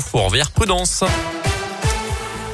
faut 0.00 0.18
envers 0.18 0.50
prudence. 0.50 1.04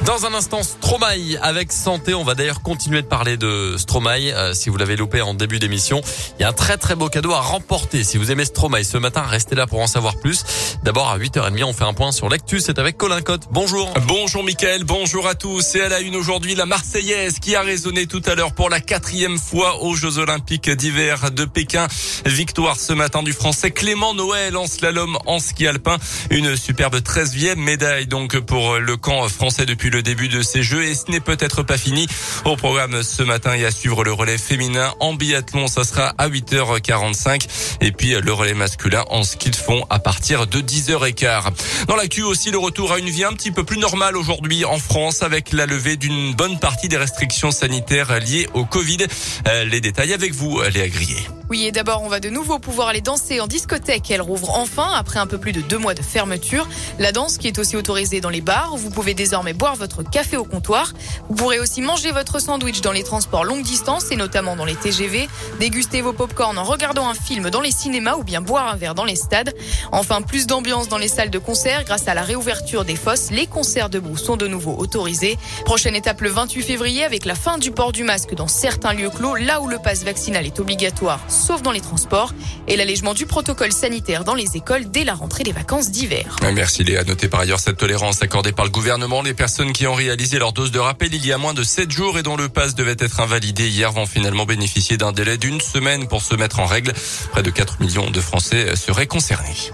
Dans 0.05 0.25
un 0.25 0.33
instant, 0.33 0.63
Stromae 0.63 1.37
avec 1.43 1.71
santé. 1.71 2.15
On 2.15 2.23
va 2.23 2.33
d'ailleurs 2.33 2.63
continuer 2.63 3.03
de 3.03 3.07
parler 3.07 3.37
de 3.37 3.75
Stromae. 3.77 4.31
Euh, 4.33 4.53
si 4.53 4.69
vous 4.69 4.77
l'avez 4.77 4.95
loupé 4.95 5.21
en 5.21 5.35
début 5.35 5.59
d'émission, 5.59 6.01
il 6.39 6.41
y 6.41 6.43
a 6.43 6.49
un 6.49 6.53
très 6.53 6.77
très 6.77 6.95
beau 6.95 7.07
cadeau 7.07 7.33
à 7.33 7.39
remporter. 7.39 8.03
Si 8.03 8.17
vous 8.17 8.31
aimez 8.31 8.45
Stromae 8.45 8.83
ce 8.83 8.97
matin, 8.97 9.21
restez 9.21 9.53
là 9.53 9.67
pour 9.67 9.79
en 9.79 9.85
savoir 9.85 10.17
plus. 10.17 10.43
D'abord 10.83 11.09
à 11.09 11.19
8h30, 11.19 11.63
on 11.65 11.73
fait 11.73 11.83
un 11.83 11.93
point 11.93 12.11
sur 12.11 12.29
l'actu. 12.29 12.59
C'est 12.59 12.79
avec 12.79 12.97
Colin 12.97 13.21
Cotte. 13.21 13.43
Bonjour. 13.51 13.93
Bonjour 14.07 14.43
Mickaël, 14.43 14.83
bonjour 14.85 15.27
à 15.27 15.35
tous. 15.35 15.75
Et 15.75 15.81
à 15.81 15.89
la 15.89 15.99
une 15.99 16.15
aujourd'hui, 16.15 16.55
la 16.55 16.65
Marseillaise 16.65 17.37
qui 17.39 17.55
a 17.55 17.61
résonné 17.61 18.07
tout 18.07 18.23
à 18.25 18.33
l'heure 18.33 18.53
pour 18.53 18.71
la 18.71 18.79
quatrième 18.79 19.37
fois 19.37 19.83
aux 19.83 19.95
Jeux 19.95 20.17
Olympiques 20.17 20.71
d'hiver 20.71 21.29
de 21.29 21.45
Pékin. 21.45 21.87
Victoire 22.25 22.77
ce 22.77 22.93
matin 22.93 23.21
du 23.21 23.33
Français 23.33 23.69
Clément 23.69 24.15
Noël 24.15 24.57
en 24.57 24.65
slalom 24.65 25.19
en 25.27 25.39
ski 25.39 25.67
alpin. 25.67 25.97
Une 26.31 26.57
superbe 26.57 26.95
13e 26.95 27.57
médaille 27.57 28.07
donc 28.07 28.39
pour 28.39 28.79
le 28.79 28.97
camp 28.97 29.29
français 29.29 29.67
depuis 29.67 29.90
le 29.91 30.01
début 30.01 30.29
de 30.29 30.41
ces 30.41 30.63
Jeux 30.63 30.83
et 30.83 30.95
ce 30.95 31.11
n'est 31.11 31.19
peut-être 31.19 31.63
pas 31.63 31.77
fini. 31.77 32.07
Au 32.45 32.55
programme 32.55 33.03
ce 33.03 33.23
matin 33.23 33.53
et 33.53 33.65
à 33.65 33.71
suivre 33.71 34.03
le 34.03 34.13
relais 34.13 34.37
féminin 34.37 34.93
en 34.99 35.13
biathlon, 35.13 35.67
ça 35.67 35.83
sera 35.83 36.13
à 36.17 36.29
8h45 36.29 37.47
et 37.81 37.91
puis 37.91 38.15
le 38.19 38.33
relais 38.33 38.53
masculin 38.53 39.03
en 39.09 39.23
ski 39.23 39.49
de 39.49 39.55
fond 39.55 39.85
à 39.89 39.99
partir 39.99 40.47
de 40.47 40.59
10h15. 40.61 41.85
Dans 41.87 41.95
l'actu 41.95 42.23
aussi 42.23 42.51
le 42.51 42.57
retour 42.57 42.93
à 42.93 42.99
une 42.99 43.09
vie 43.09 43.23
un 43.23 43.33
petit 43.33 43.51
peu 43.51 43.63
plus 43.63 43.77
normale 43.77 44.17
aujourd'hui 44.17 44.65
en 44.65 44.79
France 44.79 45.23
avec 45.23 45.51
la 45.51 45.65
levée 45.65 45.97
d'une 45.97 46.33
bonne 46.33 46.59
partie 46.59 46.87
des 46.87 46.97
restrictions 46.97 47.51
sanitaires 47.51 48.19
liées 48.19 48.47
au 48.53 48.65
Covid. 48.65 49.05
Euh, 49.47 49.65
les 49.65 49.81
détails 49.81 50.13
avec 50.13 50.33
vous, 50.33 50.61
Léa 50.73 50.87
Grillet. 50.87 51.40
Oui, 51.51 51.65
et 51.65 51.73
d'abord, 51.73 52.01
on 52.03 52.07
va 52.07 52.21
de 52.21 52.29
nouveau 52.29 52.59
pouvoir 52.59 52.87
aller 52.87 53.01
danser 53.01 53.41
en 53.41 53.45
discothèque. 53.45 54.09
Elle 54.09 54.21
rouvre 54.21 54.51
enfin 54.51 54.89
après 54.95 55.19
un 55.19 55.27
peu 55.27 55.37
plus 55.37 55.51
de 55.51 55.59
deux 55.59 55.77
mois 55.77 55.93
de 55.93 56.01
fermeture. 56.01 56.65
La 56.97 57.11
danse 57.11 57.37
qui 57.37 57.49
est 57.49 57.59
aussi 57.59 57.75
autorisée 57.75 58.21
dans 58.21 58.29
les 58.29 58.39
bars. 58.39 58.77
Vous 58.77 58.89
pouvez 58.89 59.13
désormais 59.13 59.51
boire 59.51 59.75
votre 59.75 60.01
café 60.01 60.37
au 60.37 60.45
comptoir. 60.45 60.93
Vous 61.27 61.35
pourrez 61.35 61.59
aussi 61.59 61.81
manger 61.81 62.13
votre 62.13 62.39
sandwich 62.39 62.79
dans 62.79 62.93
les 62.93 63.03
transports 63.03 63.43
longue 63.43 63.63
distance 63.63 64.13
et 64.13 64.15
notamment 64.15 64.55
dans 64.55 64.63
les 64.63 64.75
TGV. 64.75 65.27
Déguster 65.59 65.99
vos 65.99 66.13
pop-corn 66.13 66.57
en 66.57 66.63
regardant 66.63 67.09
un 67.09 67.13
film 67.13 67.49
dans 67.49 67.59
les 67.59 67.71
cinémas 67.71 68.15
ou 68.15 68.23
bien 68.23 68.39
boire 68.39 68.69
un 68.69 68.77
verre 68.77 68.95
dans 68.95 69.03
les 69.03 69.17
stades. 69.17 69.53
Enfin, 69.91 70.21
plus 70.21 70.47
d'ambiance 70.47 70.87
dans 70.87 70.97
les 70.97 71.09
salles 71.09 71.31
de 71.31 71.37
concert 71.37 71.83
grâce 71.83 72.07
à 72.07 72.13
la 72.13 72.21
réouverture 72.21 72.85
des 72.85 72.95
fosses. 72.95 73.29
Les 73.29 73.45
concerts 73.45 73.89
debout 73.89 74.15
sont 74.15 74.37
de 74.37 74.47
nouveau 74.47 74.77
autorisés. 74.77 75.37
Prochaine 75.65 75.97
étape 75.97 76.21
le 76.21 76.29
28 76.29 76.61
février 76.61 77.03
avec 77.03 77.25
la 77.25 77.35
fin 77.35 77.57
du 77.57 77.71
port 77.71 77.91
du 77.91 78.05
masque 78.05 78.35
dans 78.35 78.47
certains 78.47 78.93
lieux 78.93 79.09
clos, 79.09 79.35
là 79.35 79.59
où 79.59 79.67
le 79.67 79.79
passe 79.79 80.05
vaccinal 80.05 80.45
est 80.45 80.57
obligatoire 80.57 81.19
sauf 81.41 81.61
dans 81.61 81.71
les 81.71 81.81
transports, 81.81 82.33
et 82.67 82.77
l'allègement 82.77 83.13
du 83.13 83.25
protocole 83.25 83.71
sanitaire 83.71 84.23
dans 84.23 84.35
les 84.35 84.55
écoles 84.55 84.89
dès 84.89 85.03
la 85.03 85.13
rentrée 85.13 85.43
des 85.43 85.51
vacances 85.51 85.91
d'hiver. 85.91 86.35
Merci 86.53 86.83
Léa. 86.83 87.03
Notez 87.03 87.27
par 87.27 87.41
ailleurs 87.41 87.59
cette 87.59 87.77
tolérance 87.77 88.21
accordée 88.21 88.51
par 88.51 88.65
le 88.65 88.71
gouvernement. 88.71 89.21
Les 89.21 89.33
personnes 89.33 89.73
qui 89.73 89.87
ont 89.87 89.93
réalisé 89.93 90.39
leur 90.39 90.53
dose 90.53 90.71
de 90.71 90.79
rappel 90.79 91.13
il 91.13 91.25
y 91.25 91.33
a 91.33 91.37
moins 91.37 91.53
de 91.53 91.63
7 91.63 91.91
jours 91.91 92.17
et 92.17 92.23
dont 92.23 92.37
le 92.37 92.49
pass 92.49 92.75
devait 92.75 92.95
être 92.99 93.19
invalidé 93.19 93.67
hier 93.67 93.91
vont 93.91 94.05
finalement 94.05 94.45
bénéficier 94.45 94.97
d'un 94.97 95.11
délai 95.11 95.37
d'une 95.37 95.59
semaine 95.59 96.07
pour 96.07 96.21
se 96.21 96.35
mettre 96.35 96.59
en 96.59 96.65
règle. 96.65 96.93
Près 97.31 97.43
de 97.43 97.49
4 97.49 97.81
millions 97.81 98.09
de 98.09 98.21
Français 98.21 98.75
seraient 98.75 99.07
concernés. 99.07 99.71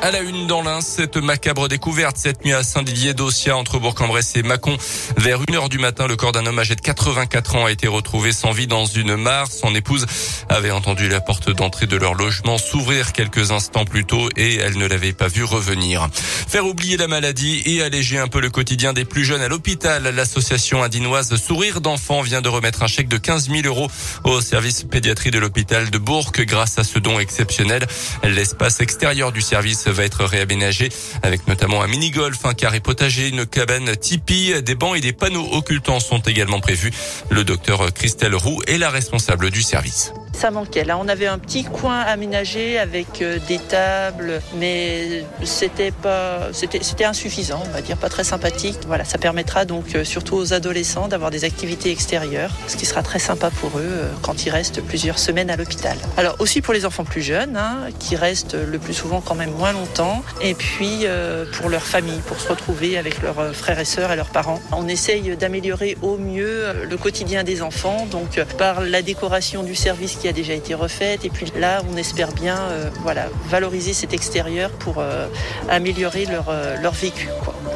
À 0.00 0.12
la 0.12 0.20
une 0.20 0.46
dans 0.46 0.62
l'Ain, 0.62 0.80
cette 0.80 1.16
macabre 1.16 1.66
découverte 1.66 2.16
cette 2.16 2.44
nuit 2.44 2.52
à 2.52 2.62
Saint-Didier 2.62 3.14
d'Ossia 3.14 3.56
entre 3.56 3.80
Bourg-en-Bresse 3.80 4.36
et 4.36 4.44
Mâcon. 4.44 4.76
Vers 5.16 5.40
1 5.48 5.54
heure 5.54 5.68
du 5.68 5.78
matin, 5.78 6.06
le 6.06 6.14
corps 6.14 6.30
d'un 6.30 6.46
homme 6.46 6.60
âgé 6.60 6.76
de 6.76 6.80
84 6.80 7.56
ans 7.56 7.66
a 7.66 7.72
été 7.72 7.88
retrouvé 7.88 8.30
sans 8.30 8.52
vie 8.52 8.68
dans 8.68 8.84
une 8.86 9.16
mare. 9.16 9.48
Son 9.50 9.74
épouse 9.74 10.06
avait 10.48 10.70
entendu 10.70 11.08
la 11.08 11.20
porte 11.20 11.50
d'entrée 11.50 11.88
de 11.88 11.96
leur 11.96 12.14
logement 12.14 12.58
s'ouvrir 12.58 13.12
quelques 13.12 13.50
instants 13.50 13.84
plus 13.84 14.04
tôt 14.04 14.28
et 14.36 14.58
elle 14.58 14.78
ne 14.78 14.86
l'avait 14.86 15.12
pas 15.12 15.26
vu 15.26 15.42
revenir. 15.42 16.08
Faire 16.12 16.64
oublier 16.64 16.96
la 16.96 17.08
maladie 17.08 17.62
et 17.66 17.82
alléger 17.82 18.18
un 18.18 18.28
peu 18.28 18.40
le 18.40 18.50
quotidien 18.50 18.92
des 18.92 19.04
plus 19.04 19.24
jeunes 19.24 19.42
à 19.42 19.48
l'hôpital. 19.48 20.04
L'association 20.04 20.80
indinoise 20.80 21.34
Sourire 21.34 21.80
d'enfants 21.80 22.22
vient 22.22 22.40
de 22.40 22.48
remettre 22.48 22.84
un 22.84 22.88
chèque 22.88 23.08
de 23.08 23.18
15 23.18 23.50
000 23.50 23.62
euros 23.64 23.90
au 24.22 24.40
service 24.40 24.84
pédiatrie 24.84 25.32
de 25.32 25.40
l'hôpital 25.40 25.90
de 25.90 25.98
Bourg 25.98 26.30
grâce 26.32 26.78
à 26.78 26.84
ce 26.84 27.00
don 27.00 27.18
exceptionnel. 27.18 27.84
L'espace 28.22 28.80
extérieur 28.80 29.32
du 29.32 29.42
service 29.42 29.87
va 29.90 30.04
être 30.04 30.24
réaménagé 30.24 30.90
avec 31.22 31.46
notamment 31.48 31.82
un 31.82 31.86
mini-golf, 31.86 32.44
un 32.44 32.54
carré 32.54 32.80
potager, 32.80 33.28
une 33.28 33.46
cabane 33.46 33.96
tipi, 33.96 34.52
des 34.62 34.74
bancs 34.74 34.96
et 34.96 35.00
des 35.00 35.12
panneaux 35.12 35.48
occultants 35.52 36.00
sont 36.00 36.20
également 36.20 36.60
prévus. 36.60 36.92
Le 37.30 37.44
docteur 37.44 37.92
Christelle 37.92 38.34
Roux 38.34 38.62
est 38.66 38.78
la 38.78 38.90
responsable 38.90 39.50
du 39.50 39.62
service 39.62 40.12
ça 40.38 40.52
manquait. 40.52 40.84
Là, 40.84 40.96
on 40.98 41.08
avait 41.08 41.26
un 41.26 41.38
petit 41.38 41.64
coin 41.64 41.98
aménagé 41.98 42.78
avec 42.78 43.22
euh, 43.22 43.38
des 43.48 43.58
tables, 43.58 44.40
mais 44.56 45.24
c'était 45.42 45.90
pas, 45.90 46.52
c'était, 46.52 47.04
insuffisant, 47.04 47.60
on 47.66 47.72
va 47.72 47.82
dire, 47.82 47.96
pas 47.96 48.08
très 48.08 48.22
sympathique. 48.22 48.78
Voilà, 48.86 49.04
ça 49.04 49.18
permettra 49.18 49.64
donc 49.64 49.96
euh, 49.96 50.04
surtout 50.04 50.36
aux 50.36 50.52
adolescents 50.52 51.08
d'avoir 51.08 51.32
des 51.32 51.44
activités 51.44 51.90
extérieures, 51.90 52.52
ce 52.68 52.76
qui 52.76 52.86
sera 52.86 53.02
très 53.02 53.18
sympa 53.18 53.50
pour 53.50 53.80
eux 53.80 53.82
euh, 53.84 54.12
quand 54.22 54.46
ils 54.46 54.50
restent 54.50 54.80
plusieurs 54.80 55.18
semaines 55.18 55.50
à 55.50 55.56
l'hôpital. 55.56 55.96
Alors 56.16 56.36
aussi 56.38 56.60
pour 56.62 56.72
les 56.72 56.86
enfants 56.86 57.04
plus 57.04 57.22
jeunes, 57.22 57.56
hein, 57.56 57.88
qui 57.98 58.14
restent 58.14 58.54
le 58.54 58.78
plus 58.78 58.94
souvent 58.94 59.20
quand 59.20 59.34
même 59.34 59.50
moins 59.50 59.72
longtemps, 59.72 60.22
et 60.40 60.54
puis 60.54 61.04
pour 61.52 61.68
leur 61.68 61.82
famille, 61.82 62.20
pour 62.26 62.38
se 62.40 62.48
retrouver 62.48 62.96
avec 62.96 63.22
leurs 63.22 63.54
frères 63.54 63.78
et 63.80 63.84
sœurs 63.84 64.12
et 64.12 64.16
leurs 64.16 64.30
parents. 64.30 64.60
On 64.72 64.86
essaye 64.86 65.36
d'améliorer 65.36 65.96
au 66.02 66.16
mieux 66.16 66.84
le 66.88 66.96
quotidien 66.96 67.42
des 67.42 67.62
enfants, 67.62 68.06
donc 68.10 68.40
par 68.56 68.82
la 68.82 69.02
décoration 69.02 69.62
du 69.62 69.74
service 69.74 70.16
qui 70.16 70.27
a 70.28 70.32
déjà 70.32 70.54
été 70.54 70.74
refaite. 70.74 71.24
Et 71.24 71.30
puis 71.30 71.46
là, 71.56 71.82
on 71.90 71.96
espère 71.96 72.32
bien 72.32 72.56
euh, 72.56 72.90
voilà, 73.02 73.28
valoriser 73.48 73.94
cet 73.94 74.12
extérieur 74.12 74.70
pour 74.70 74.96
euh, 74.98 75.26
améliorer 75.68 76.26
leur, 76.26 76.46
euh, 76.48 76.76
leur 76.80 76.92
vécu. 76.92 77.28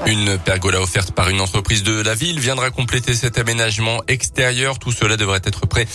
Une 0.06 0.38
pergola 0.38 0.80
offerte 0.80 1.12
par 1.12 1.28
une 1.28 1.40
entreprise 1.40 1.82
de 1.82 2.00
la 2.00 2.14
ville 2.14 2.40
viendra 2.40 2.70
compléter 2.70 3.14
cet 3.14 3.38
aménagement 3.38 4.02
extérieur. 4.08 4.78
Tout 4.78 4.92
cela 4.92 5.16
devrait 5.16 5.40
être 5.44 5.66
prêt 5.66 5.86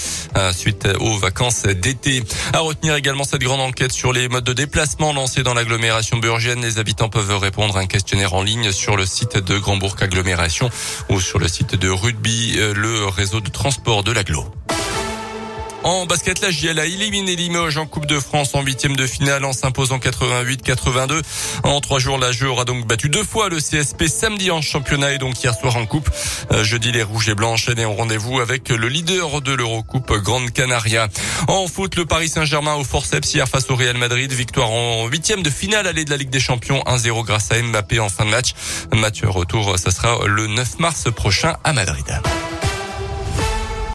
suite 0.53 0.87
aux 1.01 1.17
vacances 1.17 1.63
d'été. 1.63 2.23
À 2.53 2.59
retenir 2.59 2.95
également 2.95 3.25
cette 3.25 3.41
grande 3.41 3.59
enquête 3.59 3.91
sur 3.91 4.13
les 4.13 4.29
modes 4.29 4.45
de 4.45 4.53
déplacement 4.53 5.11
lancés 5.11 5.43
dans 5.43 5.53
l'agglomération 5.53 6.17
burgienne. 6.17 6.61
Les 6.61 6.79
habitants 6.79 7.09
peuvent 7.09 7.37
répondre 7.37 7.75
à 7.75 7.81
un 7.81 7.85
questionnaire 7.85 8.33
en 8.33 8.43
ligne 8.43 8.71
sur 8.71 8.95
le 8.95 9.05
site 9.05 9.37
de 9.37 9.57
Grand 9.57 9.75
Bourg 9.75 9.97
Agglomération 9.99 10.69
ou 11.09 11.19
sur 11.19 11.37
le 11.37 11.49
site 11.49 11.75
de 11.75 11.89
Rugby, 11.89 12.55
le 12.55 13.07
réseau 13.07 13.41
de 13.41 13.49
transport 13.49 14.03
de 14.03 14.13
l'agglo. 14.13 14.45
En 15.87 16.05
basket, 16.05 16.41
la 16.41 16.51
JL 16.51 16.77
a 16.79 16.85
éliminé 16.85 17.37
Limoges 17.37 17.77
en 17.77 17.85
Coupe 17.85 18.07
de 18.07 18.19
France 18.19 18.53
en 18.55 18.61
huitième 18.61 18.97
de 18.97 19.07
finale 19.07 19.45
en 19.45 19.53
s'imposant 19.53 19.99
88-82. 19.99 21.21
En 21.63 21.79
trois 21.79 21.99
jours, 21.99 22.17
la 22.17 22.33
jeu 22.33 22.49
aura 22.49 22.65
donc 22.65 22.85
battu 22.85 23.07
deux 23.07 23.23
fois 23.23 23.47
le 23.47 23.55
CSP 23.55 24.07
samedi 24.07 24.51
en 24.51 24.61
championnat 24.61 25.13
et 25.13 25.17
donc 25.17 25.41
hier 25.41 25.55
soir 25.57 25.77
en 25.77 25.85
Coupe. 25.85 26.09
Euh, 26.51 26.65
jeudi, 26.65 26.91
les 26.91 27.03
Rouges 27.03 27.29
et 27.29 27.35
Blancs 27.35 27.53
enchaînent 27.53 27.85
en 27.85 27.93
rendez-vous 27.93 28.41
avec 28.41 28.67
le 28.67 28.89
leader 28.89 29.41
de 29.41 29.53
l'Eurocoupe, 29.53 30.11
Grande 30.11 30.51
Canaria. 30.51 31.07
En 31.47 31.67
foot, 31.69 31.95
le 31.95 32.05
Paris 32.05 32.27
Saint-Germain 32.27 32.75
au 32.75 32.83
forceps 32.83 33.33
hier 33.33 33.47
face 33.47 33.69
au 33.69 33.77
Real 33.77 33.95
Madrid. 33.95 34.29
Victoire 34.33 34.69
en 34.69 35.07
huitième 35.07 35.41
de 35.41 35.49
finale 35.49 35.87
allée 35.87 36.03
de 36.03 36.09
la 36.09 36.17
Ligue 36.17 36.31
des 36.31 36.41
Champions 36.41 36.83
1-0 36.85 37.23
grâce 37.23 37.49
à 37.53 37.61
Mbappé 37.61 38.01
en 38.01 38.09
fin 38.09 38.25
de 38.25 38.31
match. 38.31 38.55
Match 38.91 39.23
retour, 39.23 39.79
ça 39.79 39.91
sera 39.91 40.27
le 40.27 40.47
9 40.47 40.79
mars 40.79 41.05
prochain 41.15 41.55
à 41.63 41.71
Madrid. 41.71 42.03